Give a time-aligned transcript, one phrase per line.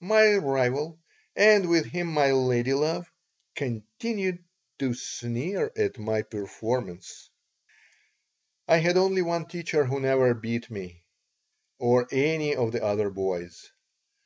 [0.00, 0.98] My rival,
[1.36, 3.06] and with him my lady love,
[3.54, 4.42] continued
[4.78, 7.28] to sneer at my performances
[8.66, 11.04] I had only one teacher who never beat me,
[11.78, 13.62] or any of the other boys.